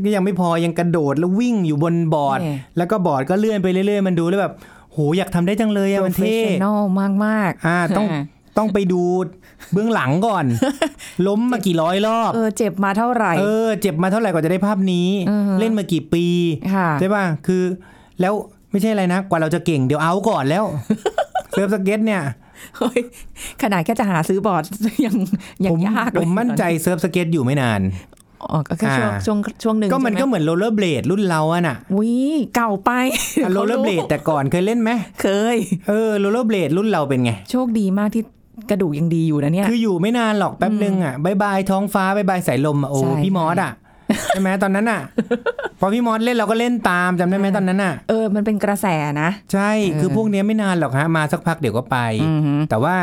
[0.05, 4.53] ก็ยังไม่พอยังกระโดดแล้ววิ่งอยู่บนบอร์ดแหมแล้วก็บอร์ดก็เลื่อนไปเรื่อยๆ มันดูแล้วแบบ
[4.93, 8.23] โหอยากทำได้จังเลยอะมันเท่ professional มากมากๆอ่าต้องอ่า
[8.59, 9.03] ต้องไปดู
[9.73, 10.45] เบื้องหลังก่อน
[11.27, 16.27] ล้มมากี่ร้อยรอบเออเจ็บมาเท่าไหร่ เออเจ็บมาเท่าไหร่กว่าจะได้ภาพนี้อือฮะเล่นมากี่ปี
[16.75, 17.63] ค่ะใช่ป่ะคือ
[18.21, 18.35] แล้ว
[18.71, 20.65] ไม่ใช่อะไรนะ กว่าเราจะเก่งเดี๋ยวเอาก่อนแล้ว
[21.51, 22.44] surf skate เนี่ยเฮ้ย
[23.63, 24.65] ขนาดแค่จะหาซื้อบอร์ด
[25.05, 27.81] ยังยากเลยผมมั่นใจ surf skate อยู่ไม่นาน
[28.53, 32.13] อ๋อก็แค่ช่วงอ่าช่วงช่วงหนึ่งก็มันใช่ไหก็เหมือนโรลเลอร์เบลดรุ่นเราอะน่ะวิ
[32.55, 32.91] เก่าไป
[33.53, 34.91] โรลเลอร์เบลดแต่ก่อนเคยเล่นไหม
[35.23, 35.57] เคย
[35.89, 38.23] เออโรลเลอร์เบลดรุ่นเราเป็นไง โชคดีมากที่
[38.71, 43.73] กระดูกยังดีอยู่นะเนี่ย คืออยู่ไม่นานหรอกแป๊บนึงอะ bye bye ท้องฟ้า bye bye สายลมอะโอ้ใช่พี่มอสอะ
[44.29, 45.01] ใช่ไหมตอนนั้นอะ
[45.81, 48.87] พอพี่มอสเล่นเราก็เล่นตามจำได้ไหมตอนนั้นอะเออมันเป็นกระแส
[49.23, 52.97] นะ ใช่คือพวกเนี้ยไม่นานหรอกฮะมาสักพักเดี๋ยวก็ไปอือฮึแต่ว่า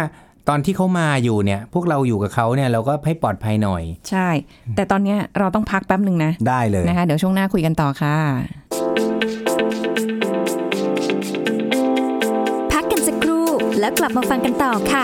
[0.49, 4.27] ตอนที่เขามาอยู่เนี่ย พวกเราอยู่กับเขาเนี่ยเราก็ให้ปลอดภัยหน่อย ใช่
[4.75, 8.15] แต่ตอนเนี้ยเราต้องพักแป๊บหนึ่งนะได้เลยนะคะเดี๋ยวช่วงหน้าคุยกันต่อค่ะ
[12.71, 13.45] พักกันสักครู่
[13.79, 15.03] แล้วกลับมาฟังกันต่อค่ะ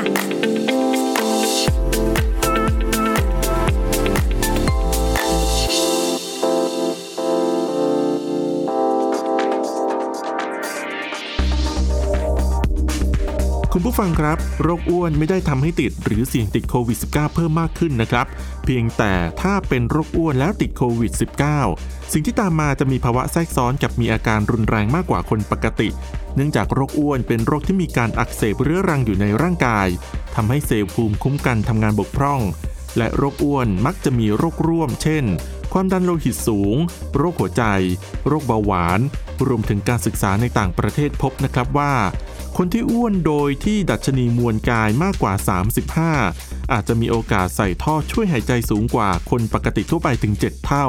[13.80, 18.26] คุณผู้ฟังครับ โรคอ้วนไม่ได้ทำให้ติดหรือเสี่ยงติดโควิด -19 เพิ่มมากขึ้นนะครับ
[18.66, 21.13] เพียงแต่ถ้าเป็นโรคอ้วนแล้วติดโควิด
[21.62, 25.90] -19 สิ่งที่ตามมาจะมีภาวะแทรกซ้อนกับมีอาการรุนแรงมากกว่าคนปกติ
[26.36, 29.88] เนื่องจากโรคอ้วนเป็นโรคที่มีการอักเสบเรื้อรังอยู่ในร่างกาย
[30.36, 32.42] ทำให้เซลล์ภูมิคุ้มกันทำงานบกพร่อง
[32.98, 35.26] และโรคอ้วนมักจะมีโรคร่วม เช่น
[35.74, 36.76] ความดันโลหิตสูง
[37.18, 37.63] โรคหัวใจ
[38.28, 39.00] โรคเบาหวาน
[39.48, 41.94] รวมถึงการศึกษาในต่างประเทศพบนะครับว่า
[42.60, 45.34] คนที่อ้วนโดยที่ดัชนีมวลกายมากกว่า
[46.04, 50.88] 35 อาจจะมีโอกาสใส่ท่อช่วยหายใจสูงกว่าคนปกติทั่วไปถึง 7 เท่า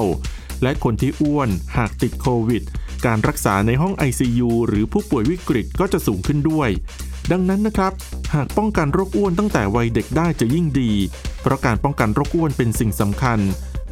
[0.62, 2.62] และคนที่อ้วนหากติดโควิด
[3.06, 6.70] การรักษาในห้อง ICU หรือผู้ป่วยวิกฤตก็จะสูงขึ้นด้วย
[7.30, 7.92] ดังนั้นนะครับ
[8.34, 10.92] หากป้องกันโรคอ้วนตั้งแต่วัยเด็กได้จะยิ่งดี
[11.42, 13.38] เพราะการป้องกันโรคอ้วนเป็นสิ่งสำคัญ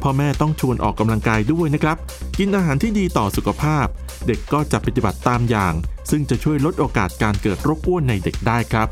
[0.01, 1.97] พ่อแม่ต้องชวนออกกำลังกายด้วยนะครับ
[2.37, 3.87] กินอาหารที่ดีต่อสุขภาพ
[4.25, 5.73] เด็กก็จะปฏิบัติตามอย่าง
[6.09, 8.87] ซึ่งจะช่วยลดโอกาสการเกิดโรคอ้วนในเด็กได้ครับ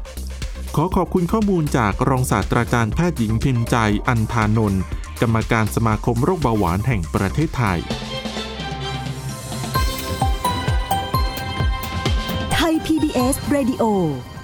[0.75, 3.75] ขอขอบคุณข้อมูลจากรองศาสตราจารย์แพทย์หญิงพิมพ์ใจ
[4.07, 4.81] อันธานนท์
[5.21, 7.79] กรรมการสมาคมโรคเบาหวานแห่งประเทศไทย
[12.53, 13.83] ไทย PBS Radio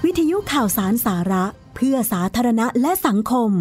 [0.06, 3.52] วิทยุข่าวสารสาระ เพื่อสาธารณะและสังคม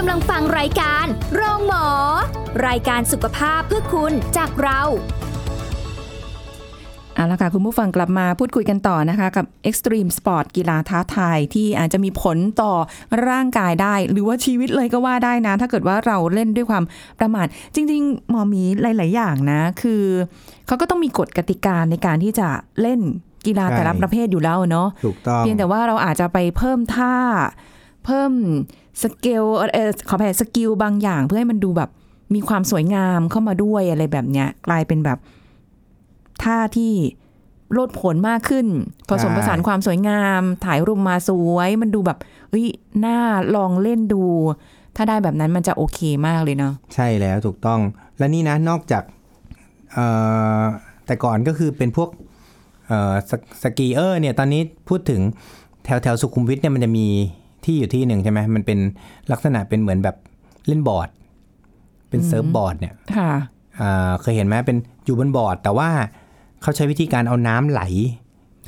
[0.00, 1.86] กำลังฟังรายการ โรงหมอ
[2.66, 4.80] รายการสุขภาพเพื่อคุณจากเรา
[7.14, 12.72] เอาละค่ะ คุณผู้ฟังกลับมาพูดคุยกันต่อนะคะ กับ Extreme Sport กีฬาท้าทายที่อาจจะมีผลต่อ
[13.28, 16.84] ร่างกายได้ หรือว่าชีวิตเลยก็ว่าได้นะ ถ้าเกิดว่าเราเล่นด้วยความ
[17.18, 20.02] ประมาทจริง ๆ หมอหมีหลาย ๆ อย่างนะ คือ
[20.66, 22.48] เขาก็ต้องมีกฎกติกาในการที่จะ
[22.82, 23.00] เล่น
[23.46, 27.14] กีฬาใช่แต่ละประเภทอยู่แล้วเนาะถูกต้องเพียงแต่ว่าเราอาจจะไปเพิ่มท่า
[28.04, 28.32] เพิ่ม
[29.02, 31.90] สเกลเออขอแผ่สกิลบางอย่าง เพื่อให้มันดูแบบ
[32.34, 35.18] มีความสวยงามเข้ามาด้วยอะไรแบบเนี้ย กลายเป็นแบบ
[36.42, 36.92] ท่าที่
[37.72, 38.66] โลดผลมากขึ้น
[39.08, 42.18] ผสมใช่ผสานความสวยงาม ถ่ายรูปมาสวย มันดูแบบ
[42.50, 42.66] เฮ้ย
[43.04, 43.18] น่า
[43.56, 44.22] ลองเล่นดู
[44.96, 47.80] ถ้าได้แบบนั้นมันจะโอเคมากเลยเนาะใช่แล้วถูกต้อง
[48.18, 49.02] และนี่นะนอกจาก
[49.92, 49.98] เอ
[50.62, 50.64] อ
[51.06, 52.08] แต่ก่อนก็คือเป็นพวก
[52.86, 53.32] เออส
[53.62, 55.20] สกีเออร์เนี่ยตอนนี้พูดถึง
[55.84, 57.06] แถวแถวสุขุมวิทเนี่ยมันจะมี
[57.66, 58.78] ที่อยู่ที่หนึ่งใช่ไหมมันเป็น
[59.32, 60.16] ลักษณะเป็นเหมือนแบบ
[60.68, 61.08] เล่นบอร์ด
[62.08, 63.32] เป็นเซิร์ฟบอร์ดเนี่ยค่ะ
[63.80, 65.88] อ่าเคยเห็นไหมเป็นอยู่บนบอร์ด แต่ว่า
[66.62, 67.82] เขาใช้วิธีการเอาน้ำไหล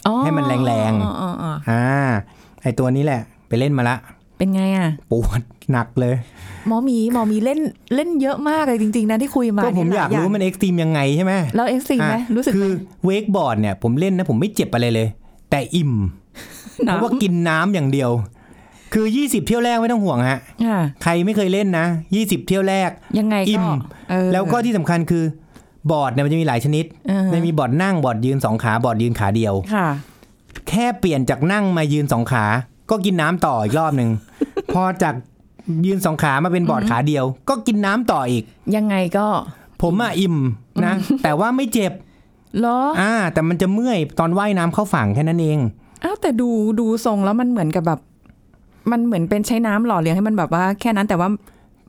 [0.07, 1.83] อ๋อให้มันแรงๆอ๋ออ๋ออ๋ออ่า
[2.63, 3.97] ไอตัวนี้แหละ ไปเล่นมาละ
[4.39, 6.15] เป็นไงอะปวดหนักเลย
[6.69, 7.61] หมอหมีหมอหมีเล่น
[7.95, 12.75] เล่นเยอะมากเลยจริง ๆ นะที่คุยมาก็ผมเนี่อยากหลรู้ว่ามัน extreme ยังไงใช่ไหมแล้ว extreme ไหมอะรู้สึกคืไหมอ
[13.05, 15.09] wakeboard เนี่ยผมเล่นนะผมไม่เจ็บอะไรเลย
[15.51, 15.93] แต่อิ่ม
[16.85, 18.11] เพราะว่ากินน้ำอย่างเดียว
[18.95, 23.67] คือ 20 เที่ยวแรกไม่ต้องห่วงฮะค่ะใครไม่เคยเล่นนะ 20 เที่ยวแรก ยังไงอิ่ก็ม
[24.11, 25.25] เออแล้วก็ที่สำคัญคือ
[25.91, 29.89] บอร์ดเนี่ยมันจะมีหลายชนิดเออมันมีบอร์ดนั่งบอร์ดยืนสองขาบอร์ดยืนขาเดียวค่ะ
[30.69, 32.45] แค่เปลี่ยนจากนั่งมายืนสองขา
[32.91, 34.11] ก็กินน้ำต่ออีกรอบหนึ่ง
[34.75, 35.15] พอจาก
[35.87, 38.45] ยืนสองขามาเป็นบอร์ดขาเดียว ก็กินน้ำต่ออีก
[38.77, 39.27] ยังไงก็
[39.83, 40.37] ผมอะอิ่ม
[40.85, 41.93] นะแต่ว่าไม่เจ็บ
[42.59, 45.59] เหรออ่า แต่มันจะเมื่อยตอนว่ายน้ำเข้าฝั่งแค่นั้นเอง
[46.05, 46.49] อ้าวแต่ดู
[46.81, 48.01] ดูทรงแล้วมันเหมือนกับแบบ
[48.91, 51.29] มันเหมือนเป็นใช้น้ำหล่อเลี้ยงให้มันแบบว่าแค่นั้นแต่ว่า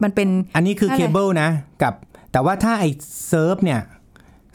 [0.04, 1.50] มันเป็น อันนี้คืออะไรเคเบิลนะ
[1.82, 1.94] กับ
[2.32, 2.90] แต่ว่าถ้าไอ้
[3.28, 3.82] surf เนี่ย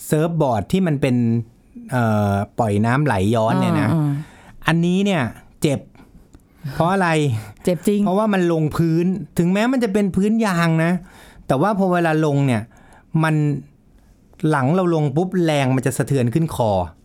[0.06, 1.16] surfboard ที่มันเป็น
[1.90, 4.12] เอ่อปล่อยน้ำไหลย้อนเนี่ยนะอ่า
[4.66, 5.22] อันนี้เนี่ย
[5.62, 5.80] เจ็บ
[6.74, 7.08] เพราะอะไร
[7.64, 9.06] เจ็บจริง เพราะว่ามันลงพื้น
[9.38, 10.92] ถึงแม้มันจะเป็นพื้นยางนะ
[11.46, 12.62] แต่ว่าพอเวลาลงเนี่ย
[13.24, 13.34] มัน
[14.50, 17.03] หลังเราลงปุ๊บแรงมันจะสะเทือนขึ้นคอโอ้โห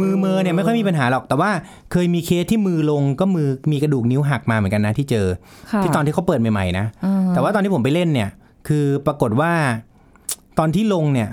[0.00, 1.50] มือเมอเนี่ยไม่ค่อยมีปัญหาหรอก แต่ว่า
[1.92, 5.26] เคยมีเคสที่มือลงก็มือมีกระดูกนิ้วหักมาเหมือนกันนะที่เจอ
[5.72, 8.30] ค่ะที่ตอนที่เขาเปิดใหม่ๆนะอ่าแต่ว่าตอนที่ผมไปเล่นเนี่ย
[8.68, 9.52] คือปรากฏว่า
[10.58, 11.28] ตอนที่ลงเนี่ย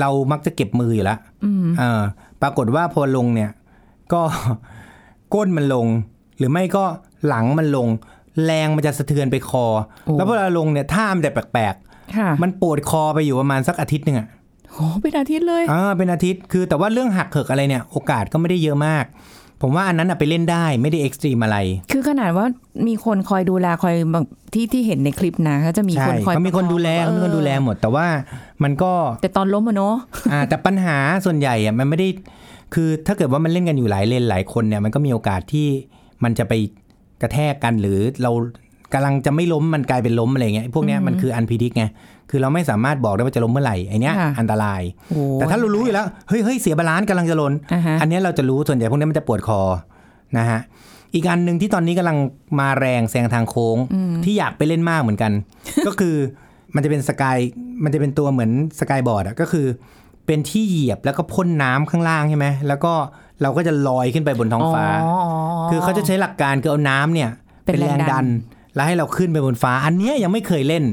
[0.00, 2.02] เรามักจะเก็บมืออยู่แล้วอืมเออ
[2.42, 3.50] ปรากฏว่าพอลงเนี่ย
[4.12, 4.22] ก็
[5.34, 5.86] ก้นมันลง
[6.38, 6.84] หรือไม่ก็
[7.28, 7.88] หลังมันลง
[8.44, 9.66] แรงมันจะสะเทือนไปคอ
[10.16, 11.74] แล้วเวลาลงเนี่ยท่ามันแต่แปลก
[12.16, 14.28] ค่ะๆมันปวดคอไปอยู่ประมาณสักอาทิตย์หนึ่งอะ
[14.78, 19.04] โหเป็นอาทิตย์เลยอ่าเป็นอาทิตย์คือแต่ว่าเรื่องหักเหิกอะไรเนี่ย โอกาสก็ไม่ได้เยอะมาก
[19.62, 21.58] ผมว่าอันนั้นอะไปเล่นได้ไม่ได้เอ็กซ์ตรีมอะไร
[21.92, 22.46] คือขนาดว่า
[22.86, 28.06] มีคนคอยดูแลคอยแบบที่ที่เห็นในคลิปนะเขาจะมีใช่คนคอยเขามีคนดูแลประเขาคองมีคนดูแลหมด แต่ว่า
[28.62, 29.94] มันก็แต่ตอนล้มอะเนาะ
[30.32, 32.08] อ่าแต่ปัญหาส่วนใหญ่อะมันไม่ได้
[32.74, 35.68] คือถ้าเกิดว่ามันเล่นกันอยู่หลายเลนหลายคนเนี่ยมันก็มีโอกาสที่
[36.24, 36.52] มันจะไป
[37.22, 38.30] กระแทกกันหรือเรา
[38.92, 41.84] กำลังจะไม่ล้มมันกลายเป็นล้มอะไรเงี้ยพวกเนี้ยมันคือ unpredict ไง
[42.30, 49.60] คือเราไม่สามารถบอกได้ว่าจะล้มเมื่อไหร่ไอเนี้ยค่ะอันตรายโอ้แต่ถ้าเรารู้อยู่แล้วเฮ้ยเฮ้ยเสีย balance กำลังจะล้มอ่าฮะอันเนี้ยเราจะรู้ส่วนใหญ่พวกนี้มันจะปวดคอ
[50.38, 50.60] นะฮะ
[51.14, 52.16] อีกอันหนึ่งที่ตอนนี้กำลัง
[52.60, 53.76] มาแรงแซงทางโค้ง
[54.24, 55.32] ที่อยากไปเล่นมากเหมือนกัน
[55.86, 56.16] ก็คือ
[56.74, 57.38] มันจะเป็นสกาย
[57.84, 59.66] มันจะเป็นตัวเหมือนสกายบอร์ดอะก็คือ
[60.26, 62.92] เป็นที่เหยียบแล้วก็พ่นน้ำข้างล่างใช่ไหมแล้วก็
[63.42, 64.84] เราก็จะลอยขึ้นไปบนท้องฟ้า
[65.70, 67.30] คือเขาจะใช้หลักการคือเอาน้ำเนี่ย
[67.64, 68.26] เป็นแรงดัน
[68.74, 70.84] แล้วให้เราขึ้นไปบนฟ้า อันเนี้ยยังไม่เคยเล่น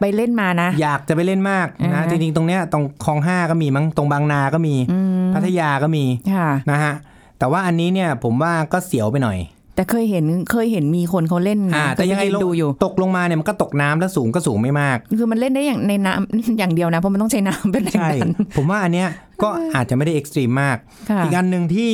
[0.00, 6.94] ไปเล่นมานะ อยากจะไปเล่นมากอ่านะฮะจริงๆตรงเนี้ยตรงคลองห้าก็มีมั้งตรงบางนาก็มีอืมพัทยาก็มีค่ะนะฮะ
[7.38, 9.38] แต่ว่าอันนี้เนี่ยผมว่าก็เสียวไปหน่อย
[9.76, 19.08] แต่แต่เคยเห็นเคยเห็นมีคนเขาเล่นนะอ่าแต่ยังไงเคปลงดูอยู่ ตกลงมาเนี่ยมันก็ตกน้ำแล้วสูงก็สูงไม่มาก คือมันเล่นได้อย่างในน้ำอย่างเดียวนะเพราะมันต้องใช้น้ำเป็นแรงใช่ดันผมว่าอันเนี้ย
[19.42, 20.76] ก็อาจจะไม่ได้ extreme มาก
[21.10, 21.90] ค่ะอีกอันหนึ่งที่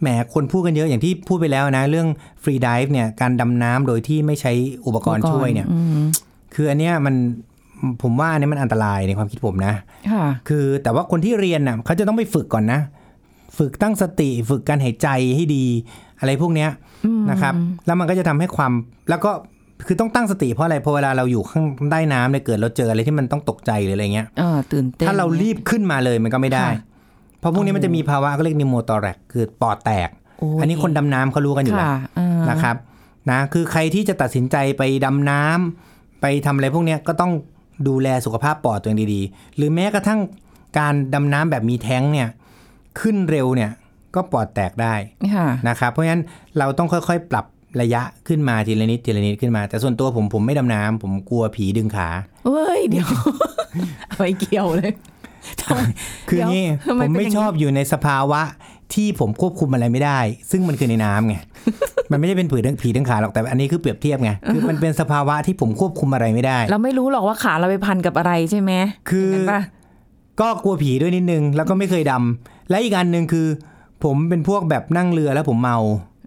[0.00, 2.08] แหมคนพูดกันเยอะอย่างที่พูดไปแล้วนะ เรื่อง
[2.42, 4.52] freedive เนี่ยการดำน้ำโดยที่ไม่ใช้
[4.86, 6.02] อุปกรณ์ช่วยเนี่ยอืม
[6.54, 7.14] คืออันเนี้ยมัน
[8.02, 9.74] ผมว่าอันเนี้ยมันอันตรายในความคิดผมนะ
[10.10, 12.80] ค่ะคือแต่ว่าคนที่เรียนน่ะเขาจะต้องไปฝึกก่อนนะ
[13.58, 15.64] ฝึกตั้งสติ ฝึกการหายใจให้ดี
[16.20, 16.70] อะไรพวกเนี้ย
[17.30, 17.54] นะครับ
[17.86, 18.72] แล้วมันก็จะทำให้ความ
[19.10, 19.30] แล้วก็
[19.86, 26.89] คือต้องตั้งสติเพราะอะไรเพราะเวลาเราอยู่ข้างใต้น้ำเนี่ยเกิดเราเจออะไรที่มันต้องตกใจหรืออะไรเงี้ยเออตื่นเต้นถ้าเรารีบขึ้นมาเลยมันก็ไม่ได้ค่ะ
[27.40, 32.76] เพราะพวกนี้มันจะมีภาวะก็เรียกนิโมตอแรกคือปอดแตกโอ้อันนี้คนดำน้ำเขารู้กันอยู่แล้วค่ะเออนะครับ
[33.30, 37.32] นะคือใครที่จะตัดสินใจไปดำน้ำไปทำอะไรพวกเนี้ยก็ต้อง
[37.88, 40.20] ดูแลสุขภาพปอดตัวเองดีๆ หรือแม้กระทั่ง
[40.78, 42.28] การดำน้ำแบบมีแท้งเนี่ย
[43.00, 43.70] ขึ้นเร็วเนี่ย
[44.14, 44.94] ก็ปอดแตกได้
[45.34, 46.22] ค่ะนะครับเพราะฉะนั้น
[46.58, 47.46] เราต้องค่อยๆ ปรับ
[47.80, 52.08] ระยะขึ้นมาทีละนิดทีละนิดขึ้นมา แต่ส่วนตัวผมผมไม่ดำน้ำผมกลัวผีดึงขา
[52.46, 53.08] เว้ยเดี๋ยว
[54.18, 55.19] ไปเกี่ยวเลยทำไม
[56.28, 58.42] คือเดี๋ยวงี้ทำไมผมเป็นไม่อย่างนี้ชอบอยู่ในสภาวะ
[58.94, 60.18] ที่ผมควบคุมอะไรไม่ได้
[60.50, 61.36] ซึ่งมันคือในน้ำไง
[62.10, 68.72] มันไม่ได้เป็นผีดึงผีดึงขาหรอกแต่อันนี้คือเปรียบเทียบไงคือมันเป็นสภาวะที่ผมควบคุมอะไรไม่ได้ เราไม่รู้หรอกว่าขาเราไปพันกับอะไรใช่ไหม
[69.10, 69.62] คือเห็นปะ
[70.40, 73.46] ก็กลัวผีด้วยนิดนึง แล้วก็ไม่เคยดำและอีกอันหนึ่งคือ
[74.04, 75.78] ผมเป็นพวกแบบนั่งเรือแล้วผมเมา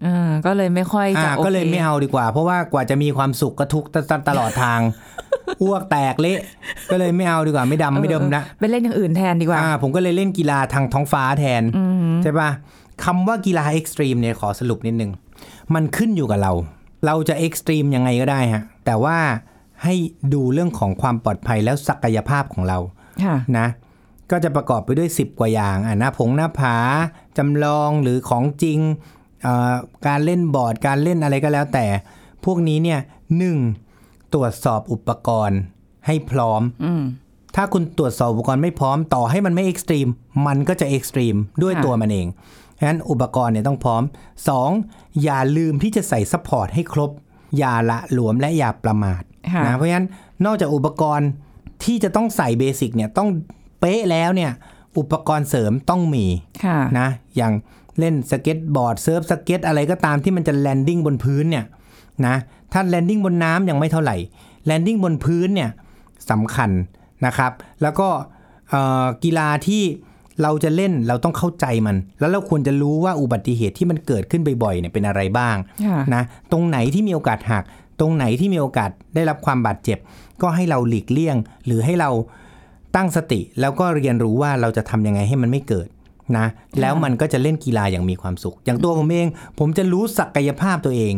[0.06, 4.80] อ่าก็เลยไม่ค่อยจะอ่าโอเคก็เลยไม่เอาดีกว่า เพราะว่ากว่าจะมีความสุขก็ทุกข์ตตตลอดทาง
[5.62, 6.38] อ้วกแตกเละ
[6.90, 11.62] ก็เลยไม่เอาดีกว่าไม่ดำไม่ดมนะไปเล่นอย่างอื่นแทนดีกว่าอ่า ผมก็เลยเล่นกีฬาทางท้องฟ้าแทน
[12.22, 12.50] ใช่ปะ
[13.04, 15.10] คำว่ากีฬา extreme เนี่ยขอสรุปนิดนึง
[15.74, 16.52] มันขึ้นอยู่กับเรา
[17.06, 19.16] เราจะ extreme ยังไงก็ได้ฮะ แต่ว่า
[19.84, 19.94] ให้
[20.34, 22.78] ดูเรื่องของความปลอดภัยแล้วศักยภาพของเรา
[23.24, 23.66] ค่ะนะ
[24.30, 26.76] ก็จะประกอบไปด้วย 10 กว่าอย่างอะหน้าผาหน้าผา
[27.38, 28.78] จำลองหรือของจริง
[29.42, 29.74] เอ่อ
[30.06, 31.86] การเล่นบอร์ดการเล่นอะไรก็แล้วแต่
[32.44, 33.00] พวกนี้เนี่ย
[33.38, 33.58] หนึ่ง
[34.34, 35.60] ตรวจสอบอุปกรณ์
[36.06, 37.04] ให้พร้อมอืม
[37.56, 40.08] ถ้าคุณตรวจสอบอุปกรณ์ไม่พร้อมต่อให้มันไม่ extreme
[40.46, 42.26] มันก็จะ extremeด้วยค่ะตัวมันเอง
[42.78, 44.02] ฉะนั้นอุปกรณ์เนี่ยต้องพร้อม
[44.62, 45.22] 2.
[45.22, 47.10] อย่าลืมที่จะใส่ support ให้ครบ
[47.58, 50.06] อย่าละหลวมและอย่าประมาทค่ะนะเพราะฉะนั้น
[50.44, 51.28] นอกจากอุปกรณ์
[51.84, 53.28] ที่จะต้องใส่ basic เนี่ยต้อง
[53.80, 54.50] เป๊ะแล้วเนี่ย
[54.98, 56.26] อุปกรณ์เสริมต้องมี
[56.64, 57.52] ค่ะนะอย่าง
[57.98, 61.64] เล่นสเก็ตบอร์ดเซิร์ฟสเก็ตอะไรก็ตามที่มันจะ landing บนพื้นเนี่ย
[62.26, 62.36] นะ
[62.74, 64.16] ถ้า landing บนน้ำยังไม่เท่าไหร่
[64.66, 65.70] landing บนพื้นเนี่ย
[66.30, 66.70] สำคัญ
[67.26, 68.08] นะครับ แล้วก็
[68.70, 69.82] เอ่อกีฬาที่
[70.42, 77.64] เราจะเล่นเราต้องเข้าใจมัน แล้วเราควรจะรู้ว่าอุบัติเหตุที่มันเกิดขึ้นบ่อยๆเนี่ยเป็นอะไรบ้างค่ะนะตรงไหนที่มีโอกาสหัก
[78.00, 79.98] ตรงไหนที่มีโอกาสได้รับความบาดเจ็บ
[80.42, 82.10] ก็ให้เราหลีกเลี่ยง หรือให้เรา
[82.96, 85.88] ตั้งสติ แล้วก็เรียนรู้ว่าเราจะทำยังไงให้มันไม่เกิด
[86.38, 86.46] นะ
[86.80, 91.14] แล้วมันก็จะเล่นกีฬาอย่างมีความสุข อย่างตัวผมเอง ผมจะรู้ศักยภาพตัวเอง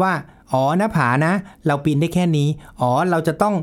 [0.00, 0.12] ว่า
[0.52, 1.32] อ๋อหน้าผานะ
[1.66, 2.48] เราปีนได้แค่นี้
[2.80, 3.54] อ๋อเราจะต้อง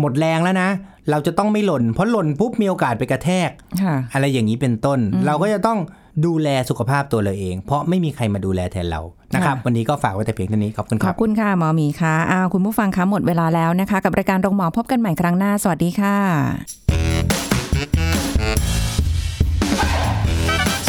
[0.00, 0.70] หมดแรงแล้วนะ
[1.10, 3.50] เราจะต้องไม่หล่น เพราะหล่นปุ๊บมีโอกาสไปกระแทก
[3.82, 5.78] ค่ะอะไรอย่างนี้เป็นต้น เราก็จะต้อง
[6.26, 9.00] ดูแลสุขภาพตัวเราเอง เพราะไม่มีใครมาดูแลแทนเรา
[9.34, 16.16] นะครับค่ะวันนี้ก็ฝากไว้แต่เพียงเท่านี้ ขอบคุณคขรัอบบคุณค่ะหมอหมีค่ะอ้าวคุณผู้ฟังคะหมดเวลาแล้วนะคะ กับรายการโรงหมอพบกันใหม่ครั้งหน้า สวัสดีค่ะ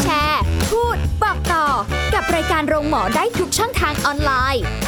[0.02, 1.66] แชร์ พูด บอกต่อ
[2.14, 4.87] กับรายการโรงหมอได้ทุกช่องทางออนไลน์เ